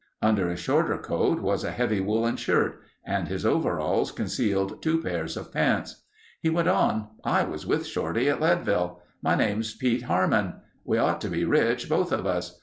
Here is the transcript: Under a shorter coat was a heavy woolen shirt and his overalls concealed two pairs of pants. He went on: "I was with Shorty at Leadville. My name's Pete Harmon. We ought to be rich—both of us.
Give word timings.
Under 0.19 0.49
a 0.49 0.55
shorter 0.57 0.97
coat 0.97 1.41
was 1.41 1.63
a 1.63 1.69
heavy 1.69 1.99
woolen 1.99 2.35
shirt 2.35 2.81
and 3.05 3.27
his 3.27 3.45
overalls 3.45 4.11
concealed 4.11 4.81
two 4.81 4.99
pairs 4.99 5.37
of 5.37 5.53
pants. 5.53 6.01
He 6.41 6.49
went 6.49 6.67
on: 6.69 7.09
"I 7.23 7.43
was 7.43 7.67
with 7.67 7.85
Shorty 7.85 8.27
at 8.27 8.41
Leadville. 8.41 9.03
My 9.21 9.35
name's 9.35 9.75
Pete 9.75 10.01
Harmon. 10.05 10.55
We 10.83 10.97
ought 10.97 11.21
to 11.21 11.29
be 11.29 11.45
rich—both 11.45 12.11
of 12.11 12.25
us. 12.25 12.59